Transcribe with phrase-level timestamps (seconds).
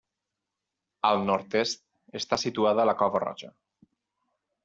[1.09, 1.85] Al nord-est
[2.21, 3.51] està situada la Cova Roja.